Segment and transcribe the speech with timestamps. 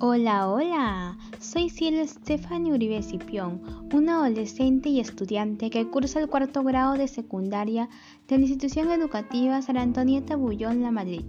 [0.00, 3.60] Hola, hola, soy Cielo Stephanie Uribe Cipión,
[3.92, 7.88] una adolescente y estudiante que cursa el cuarto grado de secundaria
[8.28, 11.24] de la institución educativa San Antonieta Bullón La Madrid.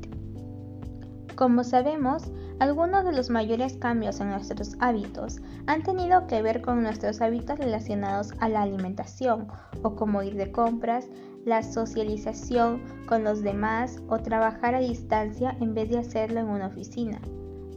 [1.36, 6.84] Como sabemos, algunos de los mayores cambios en nuestros hábitos han tenido que ver con
[6.84, 9.48] nuestros hábitos relacionados a la alimentación
[9.82, 11.10] o como ir de compras,
[11.44, 16.68] la socialización con los demás o trabajar a distancia en vez de hacerlo en una
[16.68, 17.20] oficina.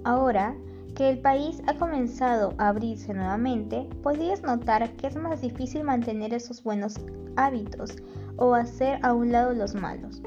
[0.05, 0.55] Ahora,
[0.95, 6.35] que el país ha comenzado a abrirse nuevamente, podrías notar que es más difícil mantener
[6.35, 6.97] esos buenos
[7.37, 7.97] hábitos
[8.37, 10.23] o hacer a un lado los malos.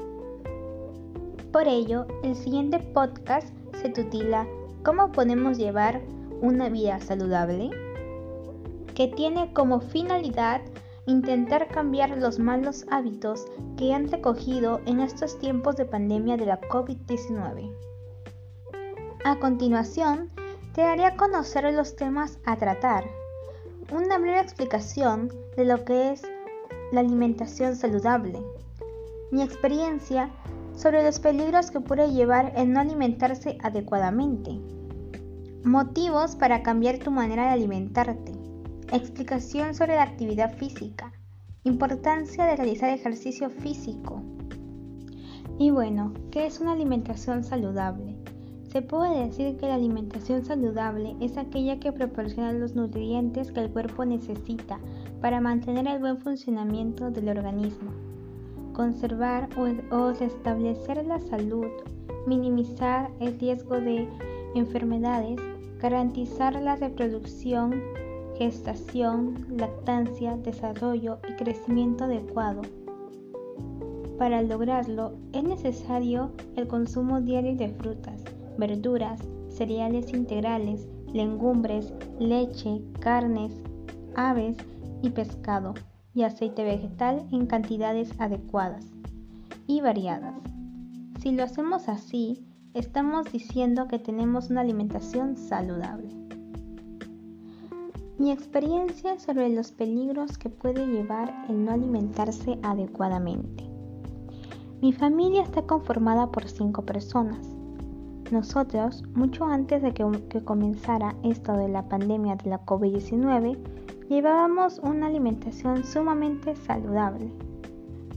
[1.52, 3.48] Por ello, el siguiente podcast
[3.80, 4.46] se titula
[4.84, 6.02] ¿Cómo podemos llevar
[6.40, 7.70] una vida saludable?
[8.96, 10.62] que tiene como finalidad
[11.06, 16.60] intentar cambiar los malos hábitos que han recogido en estos tiempos de pandemia de la
[16.62, 17.70] COVID-19.
[19.24, 20.30] A continuación,
[20.76, 23.04] te daré a conocer los temas a tratar,
[23.90, 26.22] una breve explicación de lo que es
[26.92, 28.42] la alimentación saludable,
[29.30, 30.28] mi experiencia
[30.74, 34.60] sobre los peligros que puede llevar el no alimentarse adecuadamente,
[35.64, 38.32] motivos para cambiar tu manera de alimentarte,
[38.92, 41.10] explicación sobre la actividad física,
[41.64, 44.20] importancia de realizar ejercicio físico.
[45.58, 48.15] Y bueno, ¿qué es una alimentación saludable?
[48.68, 53.70] Se puede decir que la alimentación saludable es aquella que proporciona los nutrientes que el
[53.70, 54.78] cuerpo necesita
[55.20, 57.90] para mantener el buen funcionamiento del organismo,
[58.72, 61.66] conservar o, restablecer la salud,
[62.26, 64.08] minimizar el riesgo de
[64.54, 65.40] enfermedades,
[65.80, 67.80] garantizar la reproducción,
[68.36, 72.62] gestación, lactancia, desarrollo y crecimiento adecuado.
[74.18, 78.25] Para lograrlo es necesario el consumo diario de frutas,
[78.58, 83.52] verduras, cereales integrales, legumbres, leche, carnes,
[84.14, 84.56] aves
[85.02, 85.74] y pescado,
[86.16, 88.86] y aceite vegetal en cantidades adecuadas
[89.66, 90.34] y variadas.
[91.20, 96.08] Si lo hacemos así, estamos diciendo que tenemos una alimentación saludable.
[98.18, 103.64] Mi experiencia sobre los peligros que puede llevar el no alimentarse adecuadamente.
[104.80, 107.55] Mi familia está conformada por cinco personas.
[108.30, 113.56] Nosotros, mucho antes de que, comenzara esto de la pandemia de la COVID-19,
[114.08, 117.30] llevábamos una alimentación sumamente saludable.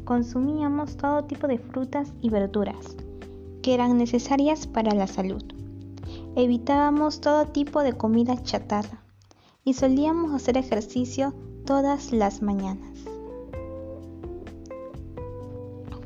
[0.05, 2.97] Consumíamos todo tipo de frutas y verduras
[3.61, 5.43] que eran necesarias para la salud.
[6.35, 9.03] Evitábamos todo tipo de comida chatarra
[9.63, 12.97] y solíamos hacer ejercicio todas las mañanas.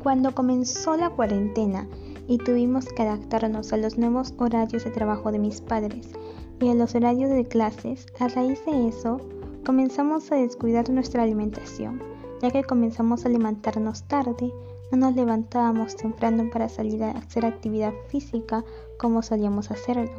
[0.02, 1.88] Cuando comenzó la cuarentena
[2.28, 6.11] y tuvimos que adaptarnos a los nuevos horarios de trabajo de mis padres
[6.59, 9.19] y a los horarios de clases, a raíz de eso
[9.66, 12.01] comenzamos a descuidar nuestra alimentación,
[12.41, 14.53] ya que comenzamos a levantarnos tarde,
[14.91, 18.63] no nos levantábamos temprano para salir a hacer actividad física
[18.97, 20.11] como solíamos hacerlo,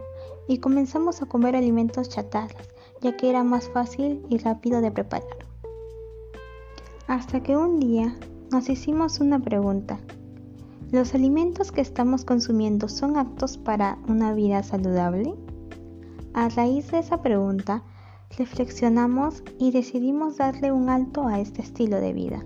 [0.49, 2.69] y comenzamos a comer alimentos chatarras,
[3.01, 5.47] ya que era más fácil y rápido de preparar.
[7.07, 8.17] Hasta que un día
[8.51, 10.01] nos hicimos una pregunta.
[10.95, 15.35] ¿Los alimentos que estamos consumiendo son aptos para una vida saludable?
[16.35, 17.83] A raíz de esa pregunta,
[18.39, 22.45] reflexionamos y decidimos darle un alto a este estilo de vida.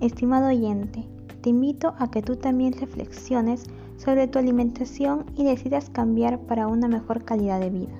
[0.00, 1.06] Estimado oyente,
[1.40, 3.62] te invito a que tú también reflexiones
[3.96, 7.94] sobre tu alimentación y decidas cambiar para una mejor calidad de vida.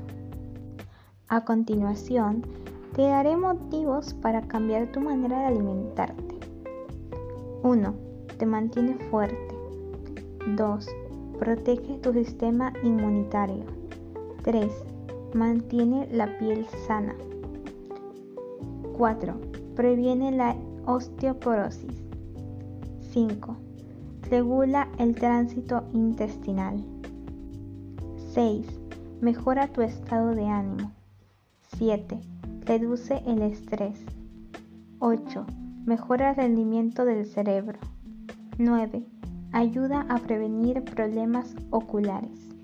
[1.28, 2.44] A continuación,
[2.96, 6.34] te daré motivos para cambiar tu manera de alimentarte.
[7.62, 8.03] 1
[8.36, 9.54] te mantiene fuerte.
[10.56, 10.88] 2.
[11.38, 13.64] Protege tu sistema inmunitario.
[14.42, 14.70] 3.
[15.34, 17.14] Mantiene la piel sana.
[18.96, 19.34] 4.
[19.74, 20.56] Previene la
[20.86, 22.04] osteoporosis.
[23.12, 23.56] 5.
[24.30, 26.84] Regula el tránsito intestinal.
[28.32, 28.66] 6.
[29.20, 30.92] Mejora tu estado de ánimo.
[31.76, 32.18] 7.
[32.66, 33.98] Reduce el estrés.
[34.98, 35.46] 8.
[35.86, 37.78] Mejora el rendimiento del cerebro.
[38.58, 39.04] 9.
[39.50, 42.54] Ayuda a prevenir problemas oculares.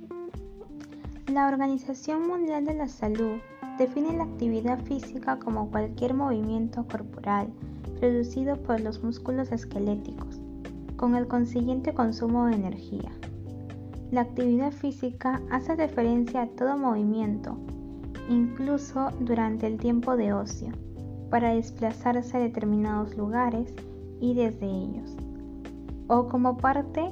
[1.27, 3.39] La Organización Mundial de la Salud
[3.77, 7.49] define la actividad física como cualquier movimiento corporal
[7.99, 10.41] producido por los músculos esqueléticos,
[10.97, 13.11] con el consiguiente consumo de energía.
[14.13, 17.57] La actividad física hace referencia a todo movimiento,
[18.29, 20.69] incluso durante el tiempo de ocio,
[21.31, 23.75] para desplazarse a determinados lugares
[24.21, 25.17] y desde ellos
[26.11, 27.09] o como parte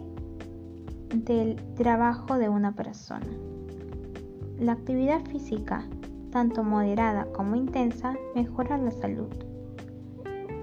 [1.15, 3.29] del trabajo de una persona.
[4.59, 5.85] La actividad física,
[6.33, 9.29] tanto moderada como intensa, mejora la salud.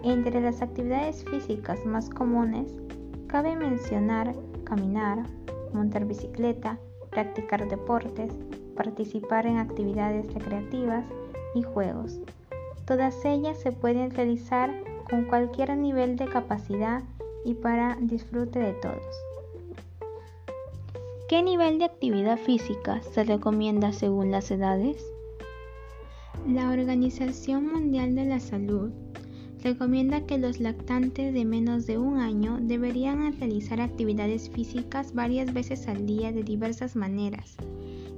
[0.03, 2.77] Entre las actividades físicas más comunes,
[3.27, 4.35] cabe mencionar
[4.65, 5.23] caminar,
[5.73, 6.77] montar bicicleta,
[7.11, 8.33] practicar deportes,
[8.75, 11.05] participar en actividades recreativas
[11.53, 12.19] y juegos.
[12.83, 14.71] Todas ellas se pueden realizar
[15.09, 17.01] con cualquier nivel de capacidad
[17.45, 19.05] y para disfrute de todos.
[21.29, 25.03] ¿Qué nivel de actividad física se recomienda según las edades?
[26.47, 28.91] La Organización Mundial de la Salud
[29.63, 35.87] recomienda que los lactantes de menos de un año deberían realizar actividades físicas varias veces
[35.87, 37.57] al día de diversas maneras,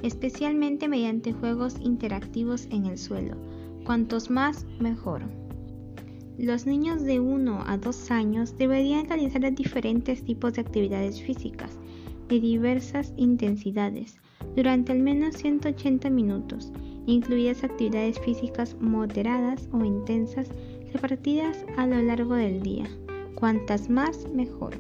[0.03, 3.37] especialmente mediante juegos interactivos en el suelo.
[3.85, 5.21] Cuantos más, mejor.
[6.37, 11.79] Los niños de 1 a 2 años deberían realizar diferentes tipos de actividades físicas
[12.29, 14.17] de diversas intensidades
[14.55, 16.71] durante al menos 180 minutos,
[17.07, 20.49] incluidas actividades físicas moderadas o intensas
[20.93, 22.85] repartidas a lo largo del día.
[23.33, 24.75] Cuantas más, mejor.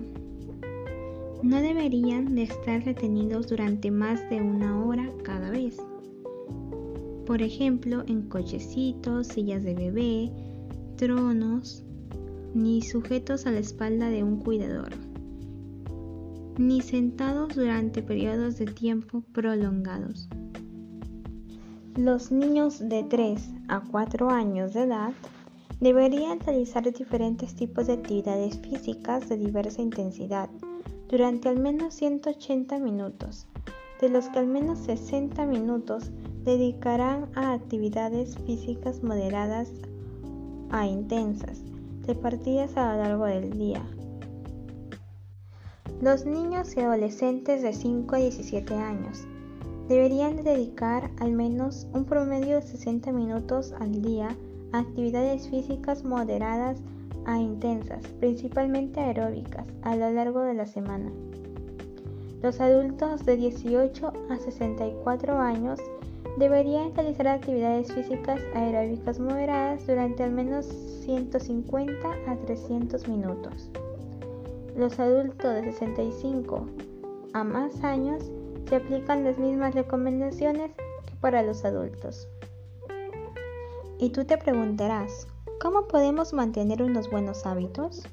[1.41, 5.77] No deberían de estar retenidos durante más de una hora cada vez.
[7.25, 10.31] Por ejemplo, en cochecitos, sillas de bebé,
[10.97, 11.83] tronos,
[12.53, 14.89] ni sujetos a la espalda de un cuidador,
[16.57, 20.27] ni sentados durante periodos de tiempo prolongados.
[21.95, 25.13] Los niños de 3 a 4 años de edad
[25.79, 30.49] deberían realizar diferentes tipos de actividades físicas de diversa intensidad
[31.09, 33.47] durante al menos 180 minutos,
[34.01, 36.09] de los que al menos 60 minutos
[36.43, 39.71] dedicarán a actividades físicas moderadas
[40.71, 41.61] a intensas,
[42.05, 43.81] repartidas a lo largo del día.
[46.01, 49.25] Los niños y adolescentes de 5 a 17 años
[49.87, 54.35] deberían dedicar al menos un promedio de 60 minutos al día
[54.73, 56.81] actividades físicas moderadas
[57.25, 61.11] a intensas, principalmente aeróbicas, a lo largo de la semana.
[62.41, 65.79] Los adultos de 18 a 64 años
[66.37, 70.67] deberían realizar actividades físicas aeróbicas moderadas durante al menos
[71.03, 73.69] 150 a 300 minutos.
[74.75, 76.67] Los adultos de 65
[77.33, 78.31] a más años
[78.69, 80.71] se aplican las mismas recomendaciones
[81.07, 82.27] que para los adultos.
[83.99, 85.27] Y tú te preguntarás,
[85.59, 88.03] ¿cómo podemos mantener unos buenos hábitos?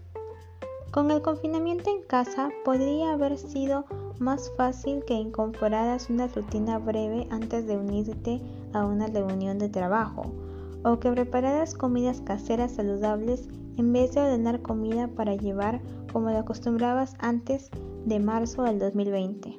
[0.94, 3.84] Con el confinamiento en casa podría haber sido
[4.20, 8.40] más fácil que incorporaras una rutina breve antes de unirte
[8.72, 10.22] a una reunión de trabajo
[10.84, 15.80] o que prepararas comidas caseras saludables en vez de ordenar comida para llevar
[16.12, 17.70] como lo acostumbrabas antes
[18.04, 19.58] de marzo del 2020.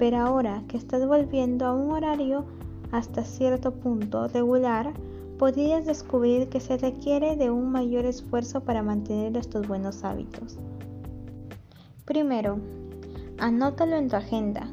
[0.00, 2.44] Pero ahora que estás volviendo a un horario
[2.90, 4.94] hasta cierto punto regular,
[5.38, 10.58] podrías descubrir que se requiere de un mayor esfuerzo para mantener estos buenos hábitos.
[12.04, 12.58] Primero,
[13.38, 14.68] anótalo en tu agenda.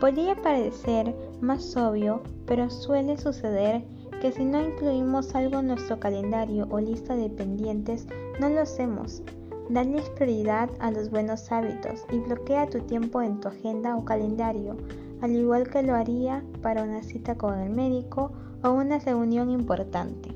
[0.00, 3.84] Podría parecer más obvio, pero suele suceder
[4.22, 8.06] que si no incluimos algo en nuestro calendario o lista de pendientes,
[8.40, 9.22] no lo hacemos.
[9.68, 14.76] Dale prioridad a los buenos hábitos y bloquea tu tiempo en tu agenda o calendario,
[15.20, 20.30] al igual que lo haría para una cita con el médico o una reunión importante.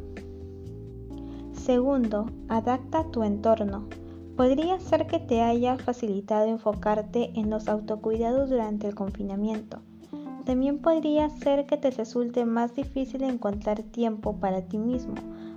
[1.53, 3.89] Segundo, adapta tu entorno.
[4.37, 9.81] Podría ser que te haya facilitado enfocarte en los autocuidados durante el confinamiento.
[10.45, 15.15] También podría ser que te resulte más difícil encontrar tiempo para ti mismo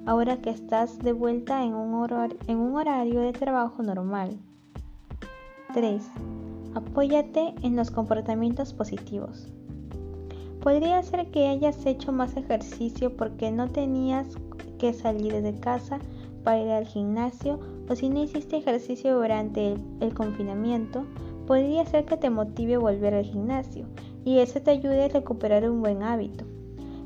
[0.07, 4.39] ahora que estás de vuelta en un, horario de trabajo normal.
[5.73, 6.01] 3.
[6.73, 9.51] Apóyate en los comportamientos positivos.
[10.67, 14.27] Podría ser que hayas hecho más ejercicio porque no tenías
[14.77, 15.99] que salir de casa
[16.43, 21.05] para ir al gimnasio o si no hiciste ejercicio durante el, confinamiento,
[21.47, 23.85] podría ser que te motive volver al gimnasio
[24.25, 26.43] y eso te ayude a recuperar un buen hábito.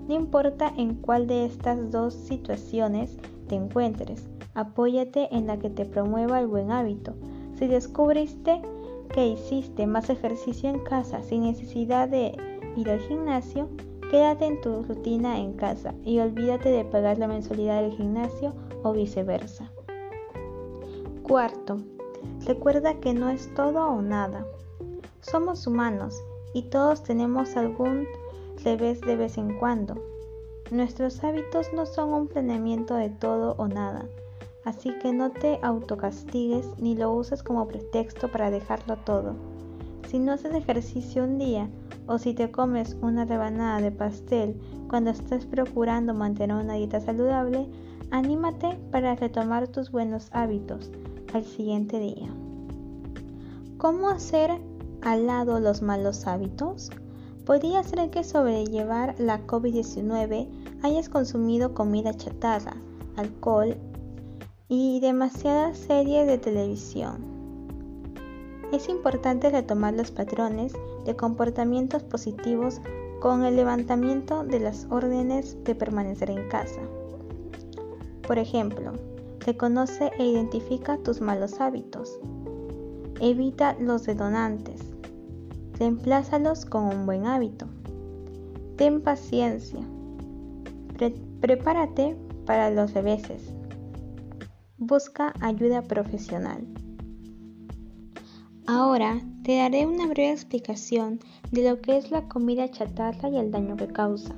[0.07, 3.15] No importa en cuál de estas dos situaciones
[3.47, 7.13] te encuentres, apóyate en la que te promueva el buen hábito.
[7.59, 8.59] Si descubriste
[9.13, 12.33] que hiciste más ejercicio en casa sin necesidad de
[12.75, 13.69] ir al gimnasio,
[14.09, 18.93] quédate en tu rutina en casa y olvídate de pagar la mensualidad del gimnasio o
[18.93, 19.71] viceversa.
[21.23, 21.77] Cuarto,
[22.45, 24.45] recuerda que no es todo o nada.
[25.21, 26.21] Somos humanos
[26.53, 28.05] y todos tenemos algún
[28.63, 29.95] revés de vez en cuando.
[30.71, 34.05] Nuestros hábitos no son un planeamiento de todo o nada,
[34.65, 39.35] así que no te autocastigues ni lo uses como pretexto para dejarlo todo.
[40.09, 41.69] Si no haces ejercicio un día
[42.07, 47.67] o si te comes una rebanada de pastel cuando estás procurando mantener una dieta saludable,
[48.11, 50.91] anímate para retomar tus buenos hábitos
[51.33, 52.29] al siguiente día.
[53.77, 54.51] ¿Cómo hacer
[55.01, 56.91] al lado los malos hábitos?
[57.45, 60.47] Podría ser que sobrellevar la COVID-19
[60.83, 62.75] hayas consumido comida chatarra,
[63.15, 63.75] alcohol
[64.67, 67.40] y demasiadas series de televisión.
[68.71, 70.73] Es importante retomar los patrones
[71.05, 72.79] de comportamientos positivos
[73.19, 76.79] con el levantamiento de las órdenes de permanecer en casa.
[78.25, 78.93] Por ejemplo,
[79.45, 82.17] reconoce e identifica tus malos hábitos.
[83.19, 84.81] Evita los redonantes.
[85.77, 87.67] Reemplázalos con un buen hábito.
[88.77, 89.81] Ten paciencia.
[91.41, 93.51] prepárate para los reveses.
[94.77, 96.65] Busca ayuda profesional.
[98.73, 101.19] Ahora te daré una breve explicación
[101.51, 104.33] de lo que es la comida chatarra y el daño que causa.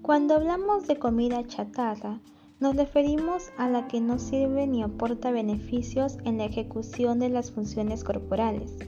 [0.00, 2.22] Cuando hablamos de comida chatarra,
[2.58, 7.52] nos referimos a la que no sirve ni aporta beneficios en la ejecución de las
[7.52, 8.78] funciones corporales.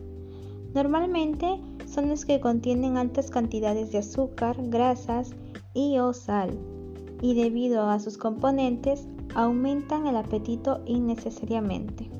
[0.72, 5.32] Normalmente son las que contienen altas cantidades de azúcar, grasas
[5.74, 6.58] y o sal,
[7.20, 12.19] y debido a sus componentes aumentan el apetito innecesariamente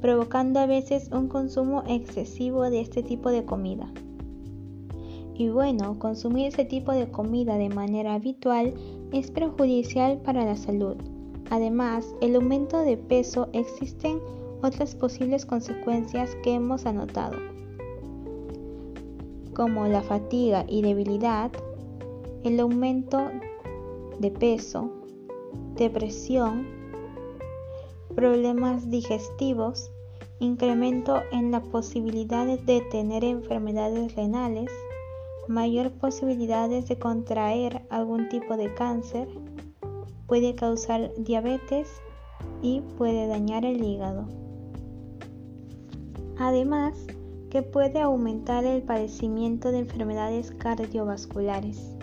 [0.00, 3.90] provocando a veces un consumo excesivo de este tipo de comida.
[5.34, 8.74] Y bueno, consumir ese tipo de comida de manera habitual
[9.12, 10.96] es perjudicial para la salud.
[11.50, 14.18] Además, el aumento de peso existen
[14.62, 17.36] otras posibles consecuencias que hemos anotado,
[19.54, 21.50] como la fatiga y debilidad,
[22.42, 23.30] el aumento
[24.18, 24.90] de peso,
[25.76, 26.66] depresión,
[28.16, 29.92] problemas digestivos,
[30.40, 34.70] incremento en la posibilidad de tener enfermedades renales,
[35.48, 39.28] mayor posibilidades de contraer algún tipo de cáncer,
[40.26, 41.88] puede causar diabetes
[42.62, 44.26] y puede dañar el hígado.
[46.38, 47.06] Además,
[47.50, 51.94] que puede aumentar el padecimiento de enfermedades cardiovasculares.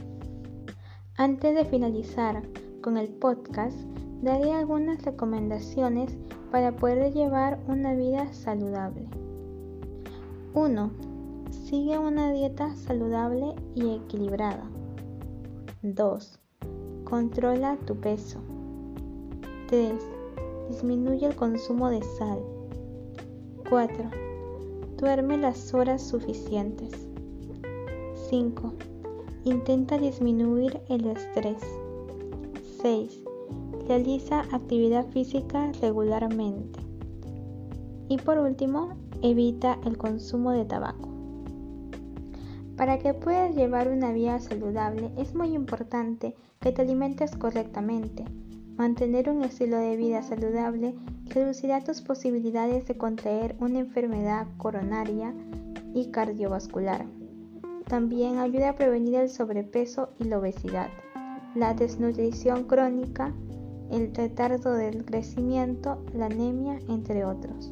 [1.18, 2.44] Antes de finalizar
[2.82, 3.78] con el podcast,
[4.24, 6.18] daré algunas recomendaciones
[6.50, 9.06] para poder llevar una vida saludable.
[10.54, 10.92] 1.
[11.52, 14.64] Sigue una dieta saludable y equilibrada.
[15.82, 16.40] 2.
[17.04, 18.40] Controla tu peso.
[19.68, 19.94] 3.
[20.70, 22.40] Disminuye el consumo de sal.
[23.70, 24.10] 4.
[24.98, 26.92] Duerme las horas suficientes.
[28.30, 28.74] 5.
[29.44, 31.62] Intenta disminuir el estrés.
[32.82, 33.23] 6.
[33.88, 36.80] Realiza actividad física regularmente.
[38.08, 41.10] Y por último, evita el consumo de tabaco.
[42.78, 48.26] Para que puedas llevar una vida saludable es muy importante que te alimentes correctamente.
[48.78, 55.34] Mantener un estilo de vida saludable reducirá tus posibilidades de contraer una enfermedad coronaria
[55.94, 57.06] y cardiovascular.
[57.88, 60.90] También ayuda a prevenir el sobrepeso y la obesidad,
[61.54, 63.34] la desnutrición crónica,
[63.92, 67.70] el retardo del crecimiento, la anemia, entre otros.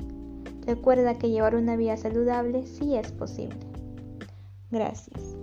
[0.65, 3.57] Recuerda que llevar una vida saludable sí es posible.
[4.69, 5.40] Gracias.